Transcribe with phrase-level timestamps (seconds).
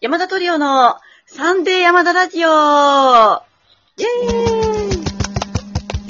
[0.00, 0.96] 山田トリオの
[1.26, 5.04] サンデー山田ラジオイェーイ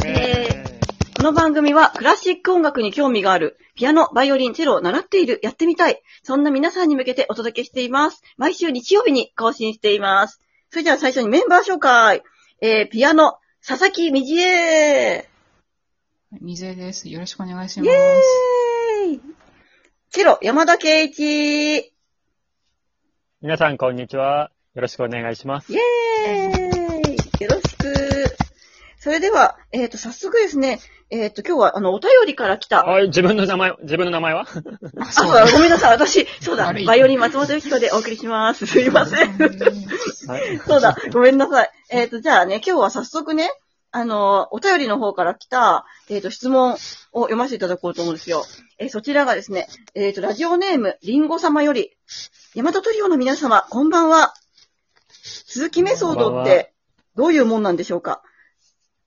[0.07, 0.81] え
[1.17, 6.01] この番組はクラシック音楽に興味がある、ピアノ、バイオリン、チェロを習っている、やってみたい。
[6.23, 8.23] そんな皆さんに向けてお届けしています。
[8.39, 10.41] 毎週日曜日に更新しています。
[10.71, 12.23] それでは最初にメンバー紹介。
[12.63, 15.29] えー、ピアノ、佐々木みじえ
[16.41, 17.09] 水江です。
[17.09, 17.97] よろしくお願いしイェます。
[19.09, 19.21] ーイ
[20.11, 21.93] チェロ、山田圭一
[23.41, 24.51] 皆さん、こんにちは。
[24.75, 25.77] よろしくお願いしますイ。
[25.77, 27.95] ェーイよろしく。
[28.99, 32.83] それでは、えっ、と、早速ですね、えっ、と、今日は、あの、お便りから来た。
[32.83, 34.41] はい、自分の名前、自分の名前は？
[34.41, 35.93] あ、あ、そうだ、ごめんなさい。
[35.93, 38.67] 私、そうだ、悪いバイオリン松本由紀子でお送りします。
[38.67, 39.39] すいません。
[39.39, 39.47] は
[40.41, 40.59] い。
[40.67, 41.71] そうだ、ごめんなさい。
[41.91, 43.49] えっ、と、じゃあね、今日は早速ね、
[43.91, 46.77] あの、お便りの方から来た、えっ、と、質問を
[47.23, 48.45] 読ませていただこうと思うんですよ。
[48.79, 51.97] えーそちらがですね、えっ、と、ラジオネーム、リンゴ様より、
[52.55, 54.35] ヤマトトリオの皆様、こんばんは。
[55.23, 56.75] 鈴木メソードって、
[57.17, 58.23] どういうもんなんでしょうか？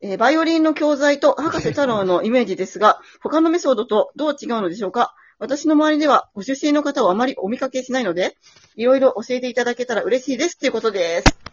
[0.01, 5.13] えバイオリンの教材と博士太郎のイメージですが、他のメソードとどう違うのでしょうか？
[5.37, 8.35] 私の周りではご出身の方をあまりお見かけしないので、
[8.75, 11.50] いろいろ教えていただけたら嬉しいですということです。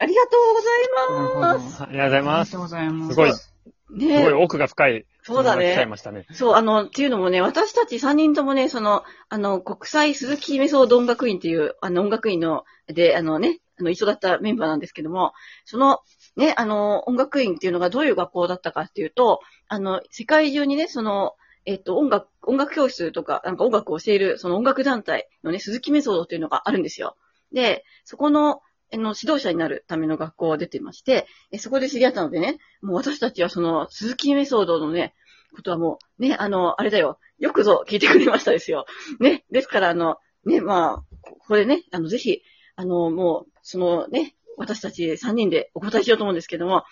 [0.00, 1.82] ありがとうございます。
[1.82, 2.52] ありがとうございあります。
[2.52, 3.10] がとうございます。
[3.10, 3.52] すごい、す
[3.90, 5.06] ねごい奥が深い。
[5.22, 6.26] そうだね来ちゃいましたね。
[6.32, 15.34] そう、あの、っていうのもね、私たち3人ともね、その、あの、国際鈴木メソード音楽院っていう、あの、音楽院の、で、あのね、あの、一緒だったメンバーなんですけども、
[15.66, 16.00] その、
[16.36, 21.34] ね、あの、音楽院っていうのがどういう学校だったかっていうと、あの、世界中にね、その、
[21.66, 27.16] えっと、音楽、音楽教室とか、なんか音楽を教える、その音楽団体のね、鈴木メソードっていうのがあるんですよ。
[27.52, 28.60] で、そこの、あ
[28.96, 35.14] の、指導者になるための学校を出てまして、えそこで知り合ったのでね、もう私たちはその、鈴木メソードのね、
[35.54, 37.18] ことはもう、ね、あの、あれだよ。
[37.38, 38.86] よくぞ聞いてくれましたですよ。
[39.18, 39.44] ね。
[39.50, 42.42] ですから、あの、ね、まあ、ここれね、あの、ぜひ、
[42.76, 46.84] あの、もう、そのね、私たち3人でお答えしようと思うんですけども、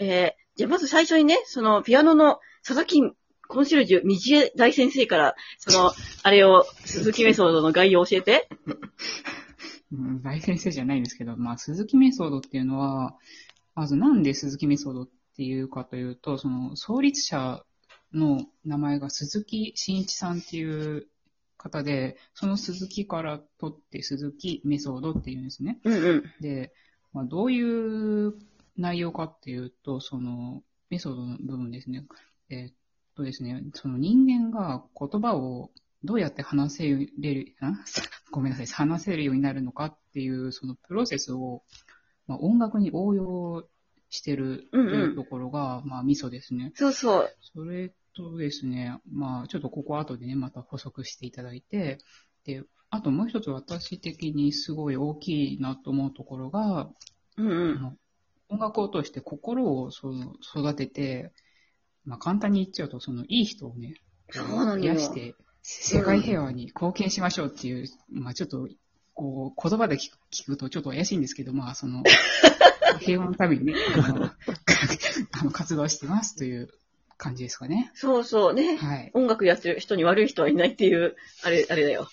[0.00, 3.02] えー、じゃあまず最初にね、その、ピアノの佐々木
[3.50, 8.48] コンシェルジュ、道江大先生から、その、あれを、鈴木メソードの概要を教えて。
[9.92, 13.16] うん大先生じゃないんですけど、まあ、鈴木メソードっていうのは、
[13.74, 17.64] まずなんで鈴木メソードっていうかというと、その創立者
[18.12, 21.06] の名前が鈴木真一さんっていう
[21.56, 25.78] 方で、その鈴木から取って鈴木メソードっていうんですね。
[25.84, 26.24] うんうん。
[26.40, 26.72] で、
[27.12, 28.34] まあ、どういう
[28.76, 32.06] 内容かっていうと、そのメソードの部分ですね。
[32.48, 32.74] えーっ
[33.14, 35.70] とですね、その人間が言葉を
[36.02, 36.84] どうやって話せ
[37.18, 37.76] れる、ん
[38.30, 41.62] ごめんなさい、話せるようになるのかっていう、そのプロセスを、
[42.26, 43.68] まあ、音楽に応用
[44.08, 46.72] してるとうんうんいうところが、まあ、ミソですね。
[46.74, 47.36] そうそう。
[47.40, 51.98] それとですね、まあ、ちょっとここ後でね、また補足していただいて、
[52.44, 56.90] で、あともう一つ私的にすごい大きいなと思うところが、
[57.36, 57.98] うんうん。
[58.48, 61.32] 音楽を通して心をその育てて、
[62.04, 63.94] まあ、簡単に言っちゃうと、そのいい人をね、
[64.30, 68.68] そう増やして、世界平和に貢献しましょうっていう、まあちょっと、
[69.14, 72.02] こう、言葉で聞く聞くとちょっと怪しいんですけど、まあその、
[73.00, 74.24] 平和のためにね、あの、
[75.32, 76.70] あの活動してますという
[77.16, 77.90] 感じですかね。
[77.94, 78.76] そうそうね。
[78.76, 79.10] はい。
[79.14, 82.08] 音楽やってる人に悪い人はいないっていう、あれ、あれだよ。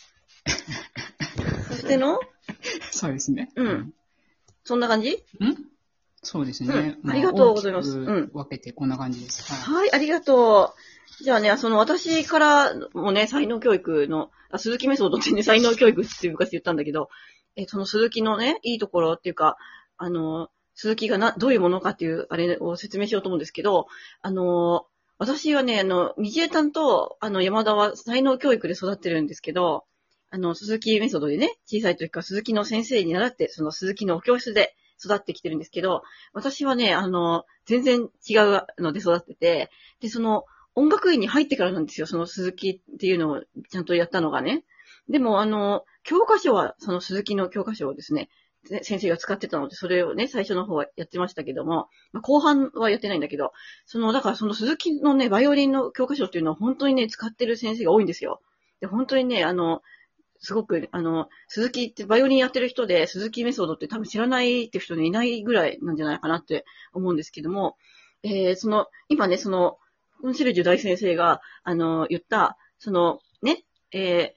[1.70, 2.20] そしての？
[2.92, 3.52] そうですね。
[3.56, 3.94] うん
[4.64, 5.12] そんな感じ？
[5.12, 5.18] ん
[6.28, 6.98] そうですね。
[7.04, 9.44] うんありがとうございますうん分けてこんな感じです。
[9.50, 9.86] はい。
[9.86, 10.74] はい、ありがと
[11.20, 11.24] う。
[11.24, 17.10] じゃあね、その私からもね、才能教育の、あ鈴木メソードってね、才能教育って昔言ったんだけど、
[17.56, 19.58] えその鈴木のね、いいところっていうか、
[19.98, 23.88] あの、鈴木がな、どういうものかっていう、あれを説明しようと思うんですけど、
[24.22, 24.86] あの、
[25.18, 29.86] 私はね、あの、道枝さんと、あの、山田は才能教育で育ってるんですけど、
[30.30, 36.04] あの、鈴木メソッドでね、小さい時から鈴木の先生に習って、その鈴木のお教室で育ってきてるんですけど、
[36.34, 39.70] 私はね、あの、全然違うので育ってて、
[40.00, 44.64] で、その、音楽院に入ってからなんですよ、その鈴木っていうのをちゃんとやったのがね。
[45.10, 48.30] でも、あの、教科書は、その鈴木の教科書をですね、
[48.84, 53.54] 先生が使ってたので、それをね、最初の方はやってましたけども、まあ、後半はやってないんだけど、
[53.86, 58.42] その、だからその鈴木のね、バイオリンの教科書っていうのは本当にね、使ってる先生が多いんですよ。
[58.82, 59.82] で、本当にね、あの、
[60.40, 67.78] すごく、あの、鈴木ってバイオリンやってる人で、鈴木メソードって多分知らないっていう人いないぐらいなんじゃないかなって思うんですけども、
[68.24, 69.78] えー、その、今ね、その、
[70.22, 74.36] コンシェルジュ大先生が、あの、言った、その、ね、え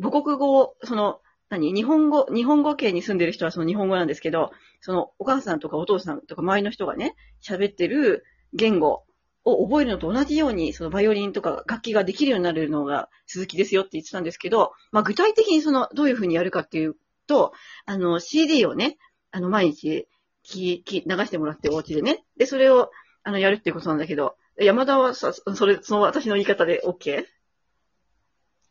[0.00, 4.50] ー、母国語、その、何日本語、日本語圏に住んでる人はその日本語なんですけど、
[4.80, 9.04] そのお母さんとかお父さんとか周りの人がね、喋ってる言語
[9.44, 16.96] を覚えるのと同じように、そのバイオリンとか楽器ができるようになるのが鈴木ですよって言ってたんですけど、まあ具体的にそのどういうふうにやるかっていう
[17.26, 17.52] と、
[17.86, 18.98] あの、CD をね、
[19.30, 20.06] あの、毎日、
[20.42, 22.24] き、き、流してもらってお家でね。
[22.36, 22.90] で、それを、
[23.22, 27.24] あの、やるっていうことなんだけど、山田はさ、それ、その私の言い方で OK?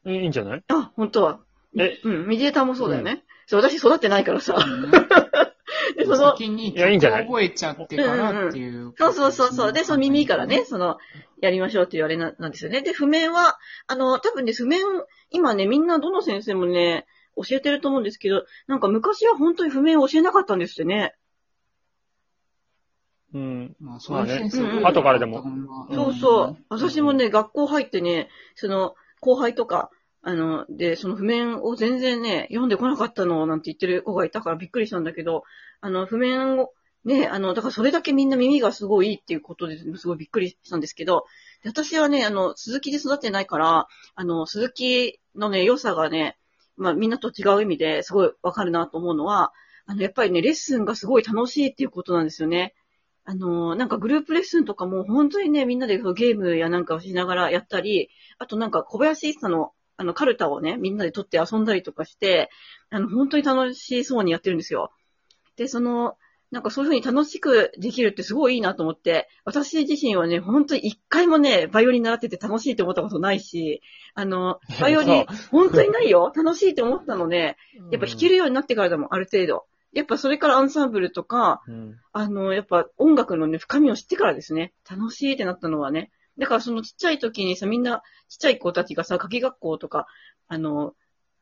[0.05, 0.63] いいんじゃない？
[0.67, 1.39] あ、本当は。
[1.77, 1.99] え？
[2.03, 3.23] うん、ミディエーターもそうだよね。
[3.47, 4.55] そう、私育ってないからさ。
[6.07, 8.93] で、その、先にいやいいんじゃない覚えちゃってからっていう。
[8.97, 9.73] そうそうそうそう。
[9.73, 10.97] で、その耳からね、その、
[11.41, 12.81] やりましょうっていうあれななんですよね。
[12.81, 13.57] で、譜面は、
[13.87, 14.81] あの、多分ね、譜面、
[15.29, 17.05] 今ね、みんなどの先生もね、
[17.35, 21.15] 教えてると思うんですけど、なんか昔は本当に譜面を教えなかったんですってね。
[23.33, 23.75] うん。
[23.79, 25.43] まあ、そういう先生うんうん後からでも
[25.91, 26.57] そうそう。
[26.69, 29.89] 私もね、学校入ってね、その、後輩とか、
[30.21, 35.43] あの、で、その譜面を全然ね、読んでこなかったの、なんて言ってる子がいたからびっくりしたんだけど、
[35.83, 36.71] あの、譜面を、
[37.03, 41.25] ね、あの、だからそれだけみんな耳がすごいいいっていうことですすごいびっくりしたんですけど、
[41.61, 46.37] で私はね、あの、鈴木で育ってないから、あの、鈴木のね、良さがね、
[46.77, 49.51] まあみんなと違う意味ですごいわかるなと思うのは、
[49.85, 52.73] あの、やっぱりね、レッスンがすごい楽しいっていうことなんですよね。
[53.25, 62.49] あの、なんかグループレッスンとかも本当にね、みんなでゲームやなんかをしながらやったり、あとなんか小林一茶のあのカルタをね、みんなで取って遊んだりとかして、
[62.89, 64.91] あの、本当に楽しそうにやってるんですよ。
[65.55, 66.17] で、その、
[66.53, 73.81] なんかそういう風に楽しくできるってすごいいいなと思って、私自身はね、本当に一回もね、バイオリン習ってて楽しいって思ったことないし、
[74.13, 77.57] あの、バイオリン、本当にないよ楽しいって思ったのね、
[77.89, 79.65] やっぱ弾けるようになってからでもある程度。
[79.93, 81.95] やっぱそれからアンサンブルとか、うん。
[82.11, 84.73] あの、やっぱ音楽のね、深みを知ってからですね。
[84.89, 86.11] 楽しいってなったのはね。
[86.37, 90.07] だからそのちっちゃい時にさ、みんな、ちっちゃい子たちがさ、夏季学校とか、
[90.47, 90.93] あの、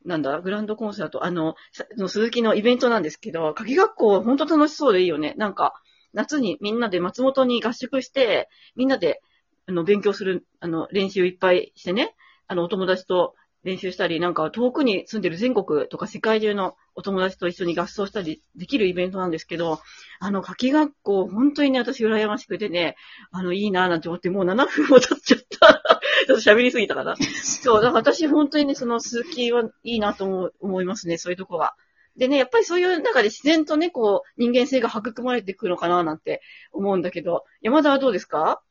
[0.06, 1.56] なんだ、グランドコンサート、あの、
[1.98, 5.33] の鈴木のイベントなんですけど、夏季学校本当楽しそうでいいよね。
[5.38, 5.74] なんか、
[6.13, 9.21] 夏にみんなで松本に合宿して、みんなで、
[9.68, 12.15] あの、勉強する、あの、練習いっぱいしてね、
[12.48, 19.80] あの、お友達と練習したり、なんか遠くに住んでる全国とか世界中のお友達と一緒に合奏したりできるイベントなんですけど、
[20.19, 22.95] あの、夏季学校、本当にね、私羨ましくてね、
[23.31, 26.00] あの、いいなぁなんて思って、もう7分も経っちゃった。
[26.31, 27.16] ちょっと喋りすぎたかな？
[27.44, 31.75] そう、だから私本当にね、その鈴木はいいなと思う思いますね、そういうとこは。
[32.18, 36.42] でね、やっぱりそういう中で自然とね、こう、人間性が育まれていくのかななんて
[36.74, 38.62] 思うんだけど、山田はどうですか？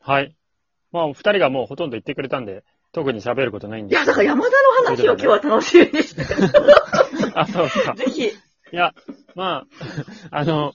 [0.00, 0.34] はい。
[0.92, 4.12] まあ、お二人がもうほとんど言ってくれたんで、特に喋ることないんいや、ですけど。
[4.12, 6.22] だから山田の話を今日は楽しみにして、
[7.34, 7.94] あ、そうですか。
[7.94, 8.26] ぜひ。
[8.26, 8.32] い
[8.72, 8.92] や、
[9.34, 9.64] ま
[10.30, 10.72] あ、あの、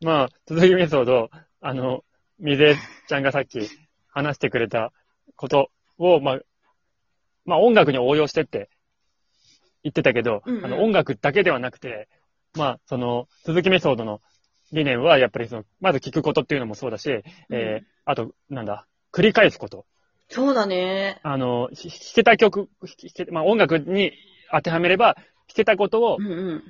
[0.00, 1.30] まあ、続きメソード、
[1.60, 2.04] あの、
[2.38, 2.76] みぜ
[3.08, 3.68] ちゃんがさっき
[4.10, 4.92] 話してくれた
[5.36, 6.40] ことを、まあ、
[7.44, 8.70] まあ音楽に応用してって
[9.82, 12.08] 言ってたけど、うんうんあの音楽だけではなくて、
[12.54, 14.20] まあ、その、続きメソードの
[14.72, 17.10] 理念は、やっぱりその、まず聞くことっていうのもそうだし、
[17.50, 19.86] えーあと、なんだ、繰り返すこと。
[20.28, 21.20] そうだね。
[21.22, 24.12] あの、ひ弾けた曲、弾けまあ音楽に
[24.50, 25.24] 当てはめれば、弾
[25.54, 26.62] けたことをうんうん。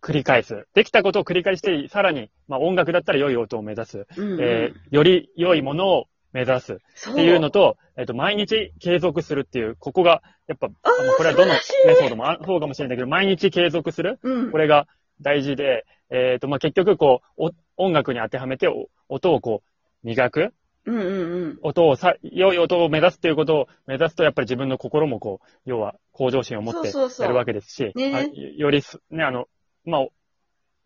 [0.00, 0.66] 繰り返す。
[0.74, 4.06] できたことを繰り返して、さらに、まあ音楽だったら良い音を目指す。
[4.16, 6.74] うんうん、えーより良いものを目指す。
[6.74, 7.14] っそう。
[7.14, 11.54] ていうのと、えっ、と、毎日継続するっていう、ここが、やっぱ、これはどの
[11.86, 14.18] メソードもあそうかもしれないけど、毎日継続する？
[14.22, 14.50] うん。
[14.50, 14.86] これが
[15.22, 17.46] 大事で、えっ、と、まあ、結局、こう、
[17.78, 20.52] お音楽に当てはめて、お音をこう、磨く？
[20.84, 21.58] うんうんうん。
[21.62, 27.24] 音をさ、良い音を目指すっていうことを目指すと、やっぱり自分の心もこう、要は向上心を持ってそうそうそう。
[27.24, 28.14] やるわけですし、ね。
[28.14, 29.46] あよよりす、ね、あの、
[29.84, 30.10] まあ、お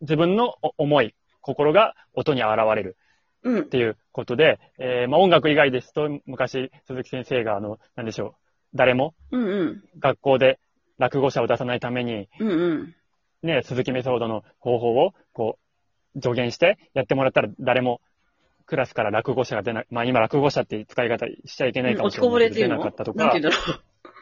[0.01, 2.91] 自分のお思い、心が音に現れる。
[2.91, 2.97] うん
[3.45, 3.63] っ。
[3.65, 8.33] ていうことで、えーまあ、音楽以外ですと、昔、鈴木先生が、あの、なんでしょう、
[8.75, 9.85] 誰もうんうん。
[9.99, 10.59] 学校で
[10.99, 12.95] 落語者を出さないために、うんうん。
[13.43, 15.59] ね、鈴木メソードの方法を、こ
[16.15, 18.01] う、助言してやってもらったら誰も
[18.67, 23.33] クラスから落語者が出な、まあ今落語者っていう使い方しちゃいけないかもしれないなかったとか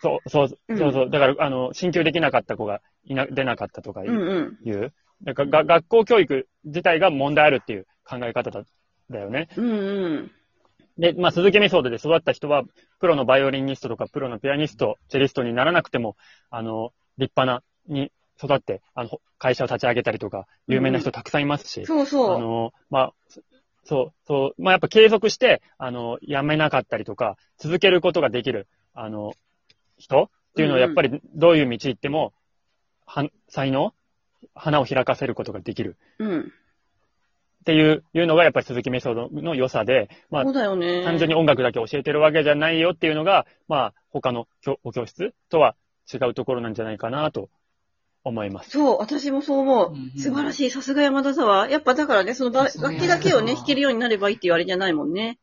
[0.00, 4.12] そう、そう、うんそうそう、だから、あの、進級できなかった子がいな、出なかったとかいう。
[4.12, 4.18] うん
[4.64, 4.92] う、
[5.26, 5.34] うん。
[5.34, 8.62] からが学校教育自体が問題あるっていう考え方だ
[9.10, 9.48] だよね。
[9.56, 10.30] うんうん。
[10.98, 12.64] で、まあ、鈴木メソードで育った人は、
[12.98, 16.16] プロのバイオリニストとか、プロのピアニスト、チェリストにならなくても、
[16.50, 18.10] あの、立派な、に
[18.42, 22.38] 育って、あの、会社を立ち上げたりとか、有名な人たくさんいますし、あそうそう。
[22.38, 23.12] の、まあ、
[23.84, 29.32] そう、そう、まあ、やっぱ継続して、あの、辞めなかったりとか、続けることができる、あの、
[29.98, 32.32] 人っていうのは、やっぱり、どういう道行っても、
[33.06, 33.94] は、才能
[34.54, 35.96] 花を開かせることができる。
[36.18, 36.52] うん。
[37.68, 41.04] っていう、いうのが、やっぱり鈴木メソードの良さで、まあそう、だよね。
[41.04, 45.76] 単純に音楽だけ教えてるわけじゃないよっていうのが、まあ、他の教お教室とは
[46.10, 47.50] 違うところなんじゃないかなと
[48.24, 48.70] 思います。
[48.70, 50.18] そう、私もそう思ううんう。
[50.18, 50.70] ん素晴らしい。
[50.70, 51.68] さすが山田沢。
[51.68, 55.38] やっぱだからね、その楽器だけをね、弾けるようになればいいっていうあれじゃないもんね。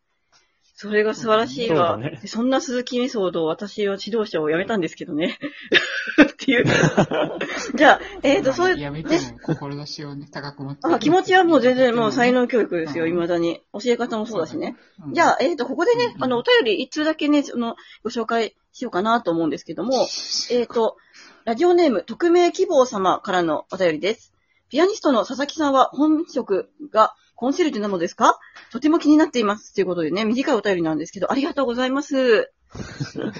[0.77, 1.97] それが素晴らしいわ。
[1.97, 5.39] ねそんな鈴木メソードを私は指導者を辞めたんですけどね。
[6.21, 6.65] っていう。
[7.75, 10.81] じゃあ、えっ、と、そういう、やめても、志をね、高く持って。
[10.83, 12.35] あ、気持ちはもう全然もう才能。
[12.35, 13.61] 能教育ですよ、うん未だに。
[13.73, 14.75] 教え方もそうだしね。
[15.03, 20.07] うんじゃあ、えっ、と、ここでね、うんあの、お便り一通だけね、その、ご紹介しようかなと思うんですけども、
[20.51, 20.97] えっ、と、
[21.45, 24.33] ラジオネーム、匿名希望様からのお便りです。
[24.69, 28.39] ピアニストの佐々木さんは本職がコンシェルジュなのですか？
[28.71, 29.73] とても気になっています。
[29.73, 32.51] ということでね、短いお便りなんですけど、ありがとうございます。
[32.75, 33.31] ちょっ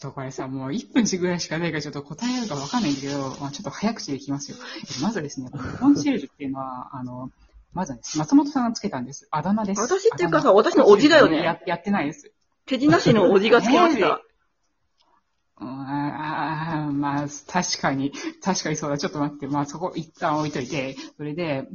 [0.00, 4.56] とこれさ、もう1分ぐらいしかないからちょっと答えるかわかんないんだけど、まあ、ちょっと早口でいきますよ。
[5.02, 7.30] まずですね、コンシェルジュっていうのは、あの、
[7.72, 9.26] まずね、松本さんがつけたんです。
[9.30, 9.80] あだ名です。
[9.80, 12.32] 私っていうかさ私の叔父だよねややってないです。
[12.66, 14.20] 手品師のおじがつけました。
[15.60, 18.98] うんあーまあ、確かに、確かにそうだ。
[18.98, 19.48] ちょっと待って。
[19.48, 21.66] まあ、そこ一旦置いといて、それで、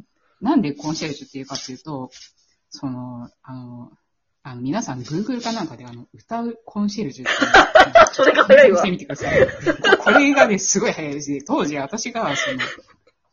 [0.43, 2.11] なんでコンシェルジュっていうかっていうと、
[2.69, 3.91] その、あの、
[4.43, 7.33] あの皆さん、Google かなんかで、あの、歌うコンシェルジュって。
[8.11, 9.47] それが早いわしてみてください。
[9.99, 11.41] これがね、すごい早いですね。
[11.47, 12.59] 当時、私が、その、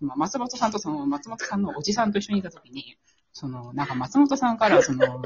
[0.01, 2.97] まあ松本さんとその、松本さんのおじさんと一緒にいたときに、
[3.33, 5.21] その、なんか松本さんから、その、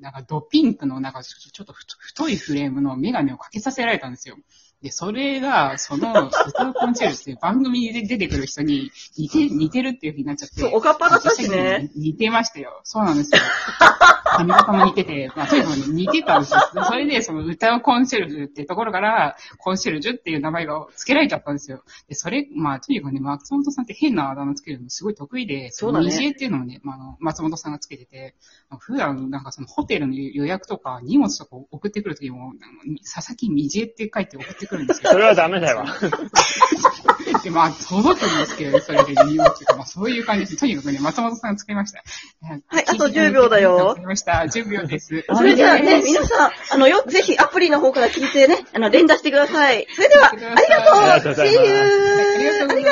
[0.00, 4.36] なんかドピンクの、なんかちょっと太太いフレームのメガネをかけさせられたんですよ。
[4.82, 10.60] で、それが、その、歌うコンシェルジュっていう番組で出てくる人に似て、似てるっていう風になっちゃって。
[10.60, 12.80] そうおかっぱだったしね似てましたよ。
[12.82, 13.40] そうなんですよ。
[14.36, 16.60] 髪型も似てて、まあ、とにかくね似てたんですよ。
[16.84, 21.82] それで、その歌うコンシェルジュっていうところから、コンシェルジュっていう名前が付けられちゃったんですよ。
[22.08, 28.34] で、それ、まあ、とにかくね、松本さんって変なあだ名つけるのすごい得意で、そうだね虹江っていうのをね、まあ、あの松本さんがつけてて、
[28.78, 32.52] 普段なんかそのホテルの予約とか荷物とか送ってくるときも、
[33.14, 35.10] 佐々木虹江って書いて送ってくるんですよ。
[35.10, 35.84] それはダメだよ。
[37.42, 40.56] で、まあ、届くんですけど、それで理由っていうか、まあ、そういう感じです。
[40.56, 42.02] とにかくね、松本さんが作りました。
[42.46, 44.32] はいあと10秒だよした。
[44.46, 45.24] 10秒です。
[45.34, 49.86] それじゃあね、皆さん、あの、よ、ぜひアプリの方から聞いてね、あの、連打してください。
[49.94, 51.52] それでは、ありがとう See you!
[51.52, 52.82] はいありがとう